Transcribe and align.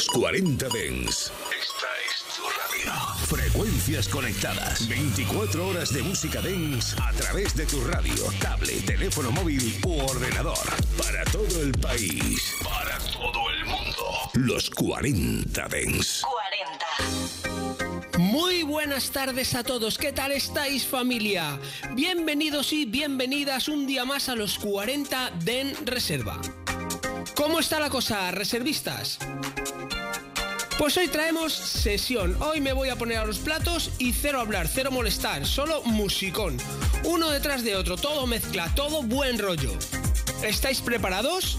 Los 0.00 0.08
40 0.08 0.66
Dens. 0.70 1.30
Esta 1.60 1.88
es 2.08 2.24
tu 2.34 2.40
radio. 2.48 2.90
Frecuencias 3.26 4.08
conectadas. 4.08 4.88
24 4.88 5.68
horas 5.68 5.92
de 5.92 6.02
música 6.02 6.40
dance 6.40 6.96
a 6.98 7.12
través 7.12 7.54
de 7.54 7.66
tu 7.66 7.84
radio, 7.84 8.14
tablet, 8.40 8.86
teléfono 8.86 9.30
móvil 9.30 9.78
u 9.84 10.00
ordenador. 10.00 10.56
Para 10.96 11.22
todo 11.26 11.60
el 11.60 11.72
país. 11.72 12.54
Para 12.64 12.96
todo 13.12 13.50
el 13.50 13.66
mundo. 13.66 14.30
Los 14.32 14.70
40 14.70 15.68
Dens. 15.68 16.22
40. 16.22 18.20
Muy 18.20 18.62
buenas 18.62 19.10
tardes 19.10 19.54
a 19.54 19.62
todos, 19.64 19.98
¿qué 19.98 20.12
tal 20.12 20.32
estáis 20.32 20.86
familia? 20.86 21.60
Bienvenidos 21.92 22.72
y 22.72 22.86
bienvenidas 22.86 23.68
un 23.68 23.86
día 23.86 24.06
más 24.06 24.30
a 24.30 24.34
los 24.34 24.58
40 24.60 25.30
Den 25.44 25.76
Reserva. 25.84 26.40
¿Cómo 27.34 27.60
está 27.60 27.80
la 27.80 27.90
cosa, 27.90 28.30
reservistas? 28.30 29.18
Pues 30.80 30.96
hoy 30.96 31.08
traemos 31.08 31.52
sesión. 31.52 32.34
Hoy 32.40 32.62
me 32.62 32.72
voy 32.72 32.88
a 32.88 32.96
poner 32.96 33.18
a 33.18 33.26
los 33.26 33.38
platos 33.38 33.90
y 33.98 34.14
cero 34.14 34.40
hablar, 34.40 34.66
cero 34.66 34.90
molestar, 34.90 35.44
solo 35.44 35.82
musicón. 35.82 36.56
Uno 37.04 37.28
detrás 37.28 37.62
de 37.62 37.76
otro, 37.76 37.98
todo 37.98 38.26
mezcla, 38.26 38.74
todo 38.74 39.02
buen 39.02 39.38
rollo. 39.38 39.72
¿Estáis 40.42 40.80
preparados? 40.80 41.58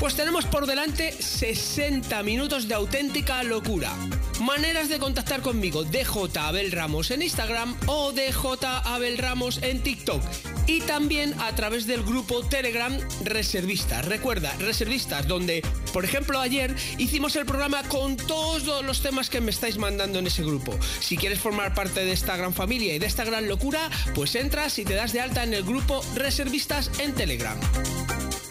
Pues 0.00 0.14
tenemos 0.14 0.46
por 0.46 0.66
delante 0.66 1.12
60 1.12 2.22
minutos 2.22 2.66
de 2.66 2.72
auténtica 2.72 3.42
locura. 3.42 3.92
Maneras 4.40 4.88
de 4.88 4.98
contactar 4.98 5.42
conmigo, 5.42 5.84
DJ 5.84 6.30
Abel 6.36 6.72
Ramos 6.72 7.10
en 7.10 7.20
Instagram 7.20 7.76
o 7.86 8.10
DJ 8.12 8.56
Abel 8.84 9.18
Ramos 9.18 9.58
en 9.62 9.82
TikTok. 9.82 10.22
Y 10.66 10.80
también 10.80 11.34
a 11.40 11.54
través 11.54 11.86
del 11.86 12.02
grupo 12.02 12.42
Telegram 12.42 12.96
Reservistas. 13.22 14.06
Recuerda, 14.06 14.54
Reservistas, 14.58 15.28
donde, 15.28 15.62
por 15.92 16.06
ejemplo, 16.06 16.40
ayer 16.40 16.74
hicimos 16.96 17.36
el 17.36 17.44
programa 17.44 17.82
con 17.82 18.16
todos 18.16 18.82
los 18.82 19.02
temas 19.02 19.28
que 19.28 19.42
me 19.42 19.50
estáis 19.50 19.76
mandando 19.76 20.18
en 20.18 20.26
ese 20.26 20.42
grupo. 20.42 20.74
Si 21.00 21.18
quieres 21.18 21.38
formar 21.38 21.74
parte 21.74 22.02
de 22.02 22.12
esta 22.12 22.36
gran 22.38 22.54
familia 22.54 22.94
y 22.94 22.98
de 22.98 23.06
esta 23.06 23.24
gran 23.24 23.46
locura, 23.46 23.90
pues 24.14 24.34
entras 24.36 24.78
y 24.78 24.86
te 24.86 24.94
das 24.94 25.12
de 25.12 25.20
alta 25.20 25.44
en 25.44 25.52
el 25.52 25.64
grupo 25.64 26.02
Reservistas 26.14 26.90
en 26.98 27.14
Telegram. 27.14 27.58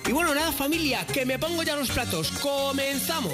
Y 0.07 0.11
bueno, 0.11 0.35
nada 0.35 0.51
familia, 0.51 1.07
que 1.07 1.25
me 1.25 1.39
pongo 1.39 1.63
ya 1.63 1.75
los 1.75 1.89
platos. 1.89 2.31
¡Comenzamos! 2.41 3.33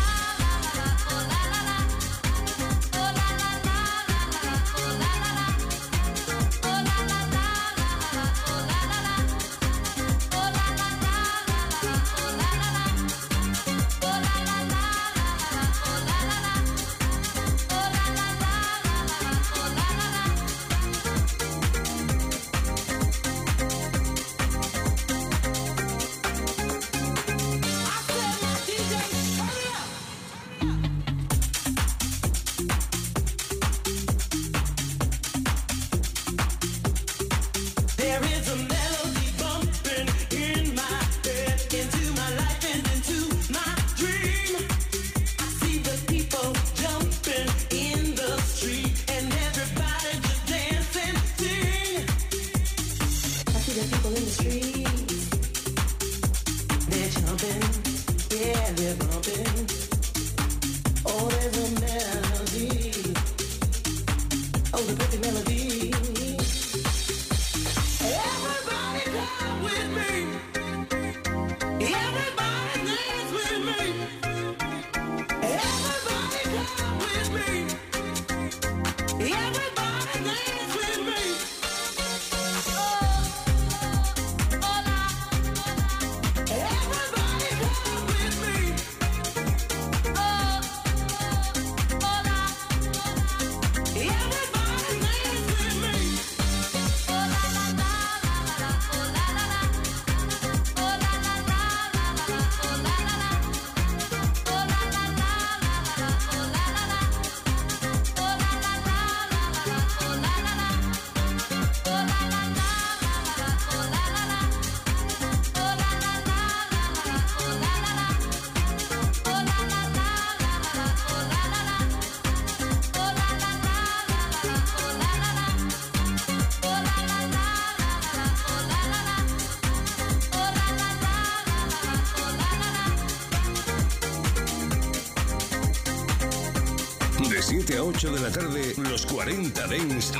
8 138.03 138.13
de 138.13 138.19
la 138.19 138.31
tarde, 138.31 138.73
los 138.77 139.05
40 139.05 139.67
Dens 139.67 140.11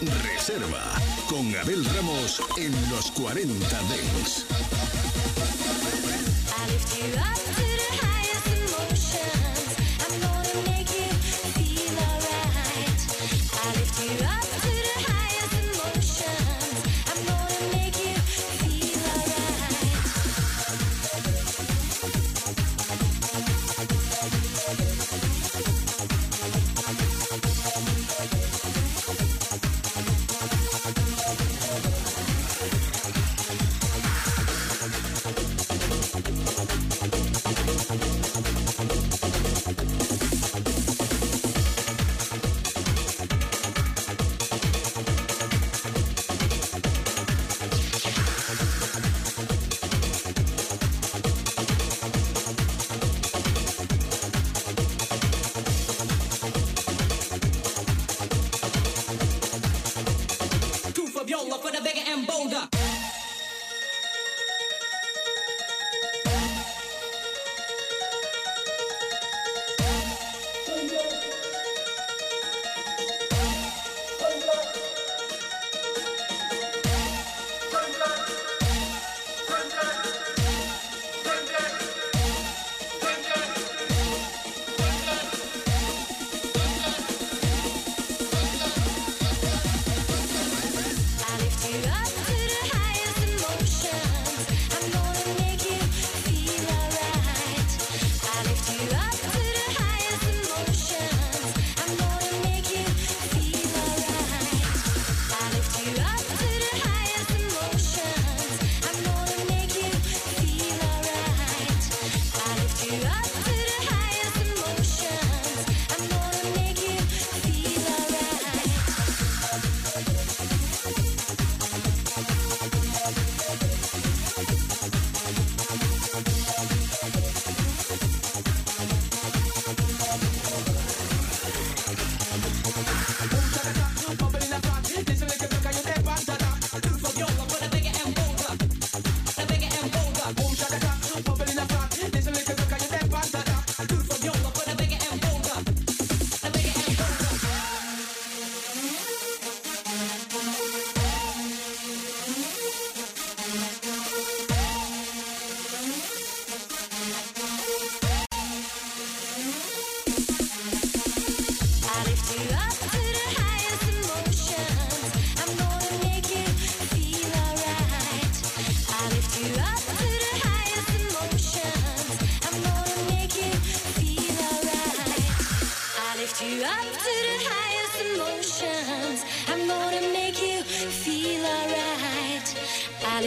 Reserva 0.00 0.94
con 1.28 1.54
Abel 1.56 1.84
Ramos 1.84 2.40
en 2.56 2.72
los 2.90 3.10
40 3.10 3.82
Dens. 3.88 4.57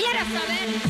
quisiera 0.00 0.24
saber. 0.24 0.89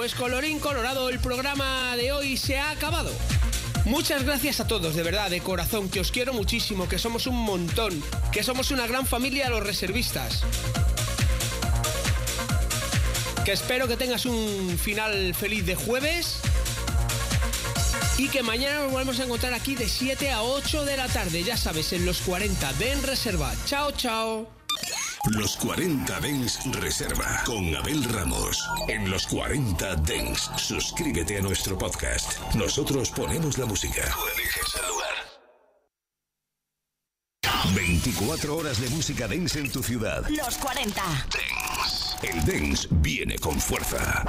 Pues 0.00 0.14
colorín 0.14 0.60
colorado, 0.60 1.10
el 1.10 1.18
programa 1.18 1.94
de 1.94 2.10
hoy 2.10 2.38
se 2.38 2.56
ha 2.56 2.70
acabado. 2.70 3.12
Muchas 3.84 4.24
gracias 4.24 4.58
a 4.58 4.66
todos, 4.66 4.94
de 4.94 5.02
verdad, 5.02 5.28
de 5.28 5.42
corazón, 5.42 5.90
que 5.90 6.00
os 6.00 6.10
quiero 6.10 6.32
muchísimo, 6.32 6.88
que 6.88 6.98
somos 6.98 7.26
un 7.26 7.36
montón, 7.36 8.02
que 8.32 8.42
somos 8.42 8.70
una 8.70 8.86
gran 8.86 9.04
familia 9.04 9.50
los 9.50 9.62
reservistas. 9.62 10.42
Que 13.44 13.52
espero 13.52 13.88
que 13.88 13.98
tengas 13.98 14.24
un 14.24 14.78
final 14.78 15.34
feliz 15.34 15.66
de 15.66 15.74
jueves 15.74 16.40
y 18.16 18.28
que 18.30 18.42
mañana 18.42 18.80
nos 18.80 18.92
volvemos 18.92 19.20
a 19.20 19.24
encontrar 19.24 19.52
aquí 19.52 19.74
de 19.74 19.86
7 19.86 20.30
a 20.30 20.42
8 20.42 20.86
de 20.86 20.96
la 20.96 21.08
tarde, 21.08 21.44
ya 21.44 21.58
sabes, 21.58 21.92
en 21.92 22.06
los 22.06 22.22
40 22.22 22.72
de 22.72 22.92
En 22.92 23.02
Reserva. 23.02 23.52
Chao, 23.66 23.92
chao. 23.92 24.59
Los 25.36 25.56
40 25.58 26.20
Dens 26.20 26.58
Reserva 26.72 27.42
con 27.46 27.74
Abel 27.76 28.02
Ramos. 28.02 28.68
En 28.88 29.08
los 29.08 29.28
40 29.28 29.94
Dens, 29.96 30.50
suscríbete 30.56 31.38
a 31.38 31.40
nuestro 31.40 31.78
podcast. 31.78 32.36
Nosotros 32.56 33.10
ponemos 33.10 33.56
la 33.56 33.66
música. 33.66 34.02
Tú 34.12 34.18
eliges 34.34 34.74
el 34.74 34.88
lugar. 34.88 35.14
24 37.76 38.56
horas 38.56 38.80
de 38.80 38.88
música 38.90 39.28
dance 39.28 39.60
en 39.60 39.70
tu 39.70 39.84
ciudad. 39.84 40.26
Los 40.30 40.58
40. 40.58 41.00
Dance. 41.00 42.16
El 42.26 42.44
dance 42.44 42.88
viene 42.90 43.38
con 43.38 43.60
fuerza. 43.60 44.24